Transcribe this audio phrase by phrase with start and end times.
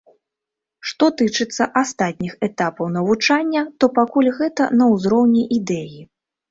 [0.91, 5.99] Што тычыцца астатніх этапаў навучання, то пакуль гэта на ўзроўні ідэі.